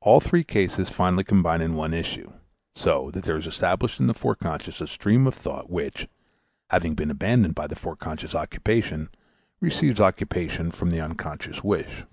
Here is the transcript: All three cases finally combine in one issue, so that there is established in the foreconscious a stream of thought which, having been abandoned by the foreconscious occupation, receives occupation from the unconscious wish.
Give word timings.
All 0.00 0.20
three 0.20 0.42
cases 0.42 0.88
finally 0.88 1.22
combine 1.22 1.60
in 1.60 1.74
one 1.74 1.92
issue, 1.92 2.32
so 2.74 3.10
that 3.10 3.24
there 3.24 3.36
is 3.36 3.46
established 3.46 4.00
in 4.00 4.06
the 4.06 4.14
foreconscious 4.14 4.80
a 4.80 4.86
stream 4.86 5.26
of 5.26 5.34
thought 5.34 5.68
which, 5.68 6.08
having 6.70 6.94
been 6.94 7.10
abandoned 7.10 7.54
by 7.54 7.66
the 7.66 7.76
foreconscious 7.76 8.34
occupation, 8.34 9.10
receives 9.60 10.00
occupation 10.00 10.70
from 10.70 10.88
the 10.92 11.00
unconscious 11.02 11.62
wish. 11.62 12.04